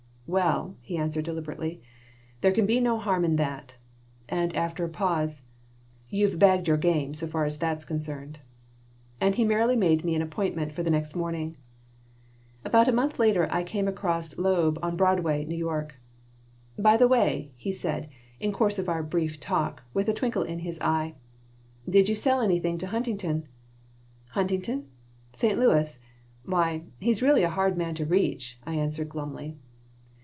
"Well," 0.31 0.77
he 0.79 0.95
answered, 0.95 1.25
deliberately, 1.25 1.81
"there 2.39 2.53
can 2.53 2.65
be 2.65 2.79
no 2.79 2.97
harm 2.97 3.25
in 3.25 3.35
that." 3.35 3.73
And 4.29 4.55
after 4.55 4.85
a 4.85 4.89
pause, 4.89 5.41
"You've 6.07 6.39
bagged 6.39 6.69
your 6.69 6.77
game 6.77 7.13
so 7.13 7.27
far 7.27 7.43
as 7.43 7.57
that's 7.57 7.83
concerned." 7.83 8.39
And 9.19 9.35
he 9.35 9.43
merrily 9.43 9.75
made 9.75 10.05
me 10.05 10.15
an 10.15 10.21
appointment 10.21 10.71
for 10.71 10.83
the 10.83 10.89
next 10.89 11.17
morning 11.17 11.57
About 12.63 12.87
a 12.87 12.93
month 12.93 13.19
later 13.19 13.49
I 13.51 13.65
came 13.65 13.89
across 13.89 14.37
Loeb 14.37 14.79
on 14.81 14.95
Broadway, 14.95 15.43
New 15.43 15.57
York 15.57 15.95
"By 16.79 16.95
the 16.95 17.09
way," 17.09 17.51
he 17.57 17.73
said, 17.73 18.09
in 18.39 18.51
the 18.51 18.57
course 18.57 18.79
of 18.79 18.87
our 18.87 19.03
brief 19.03 19.37
talk, 19.37 19.83
with 19.93 20.07
a 20.07 20.13
twinkle 20.13 20.43
in 20.43 20.59
his 20.59 20.79
eve, 20.79 21.13
"did 21.89 22.07
you 22.07 22.15
sell 22.15 22.39
anything 22.39 22.77
to 22.77 22.87
Huntington?" 22.87 23.49
"Huntington? 24.29 24.87
St. 25.33 25.59
Louis? 25.59 25.99
Why, 26.45 26.83
he 26.99 27.13
really 27.21 27.41
is 27.41 27.47
a 27.47 27.55
hard 27.55 27.75
man 27.77 27.95
to 27.95 28.05
reach," 28.05 28.57
I 28.65 28.75
answered, 28.75 29.09
glumly. 29.09 29.57